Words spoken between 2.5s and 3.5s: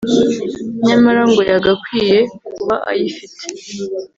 kuba ayifite